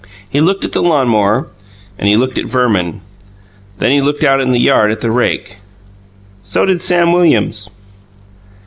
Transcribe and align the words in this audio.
He 0.27 0.41
looked 0.41 0.65
at 0.65 0.71
the 0.71 0.81
lawn 0.81 1.09
mower, 1.09 1.47
and 1.99 2.07
he 2.09 2.17
looked 2.17 2.39
at 2.39 2.47
Verman. 2.47 3.01
Then 3.77 3.91
he 3.91 4.01
looked 4.01 4.23
out 4.23 4.41
in 4.41 4.51
the 4.51 4.57
yard 4.57 4.89
at 4.89 5.01
the 5.01 5.11
rake. 5.11 5.57
So 6.41 6.65
did 6.65 6.81
Sam 6.81 7.11
Williams. 7.13 7.69